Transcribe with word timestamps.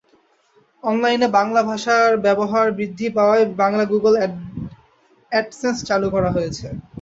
অনলাইনে 0.83 1.27
বাংলা 1.37 1.61
ভাষার 1.69 2.11
ব্যবহার 2.25 2.67
বৃদ্ধি 2.77 3.07
পাওয়ায় 3.17 3.45
বাংলায় 3.61 3.89
গুগল 3.93 4.13
অ্যাডসেন্স 5.31 5.77
চালু 5.89 6.07
করা 6.15 6.29
হয়েছে। 6.35 6.65